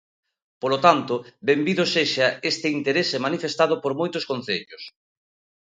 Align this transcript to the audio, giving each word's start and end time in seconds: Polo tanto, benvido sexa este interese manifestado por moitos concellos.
Polo 0.61 0.77
tanto, 0.85 1.13
benvido 1.49 1.83
sexa 1.95 2.27
este 2.51 2.67
interese 2.77 3.17
manifestado 3.25 3.73
por 3.83 3.93
moitos 3.99 4.23
concellos. 4.31 4.83